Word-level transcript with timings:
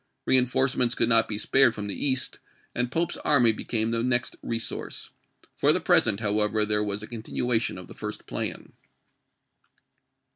Reenforcements 0.25 0.95
could 0.95 1.09
not 1.09 1.27
be 1.27 1.37
spared 1.37 1.75
from 1.75 1.85
the 1.85 1.93
East, 1.93 2.39
and 2.73 2.91
Pope's 2.91 3.17
army 3.17 3.51
became 3.51 3.91
the 3.91 4.01
next 4.01 4.35
resource. 4.41 5.11
For 5.55 5.71
the 5.71 5.79
present, 5.79 6.21
however, 6.21 6.65
there 6.65 6.83
was 6.83 7.03
a 7.03 7.07
continuation 7.07 7.77
of 7.77 7.87
the 7.87 7.93
first 7.93 8.25
plan. 8.25 8.73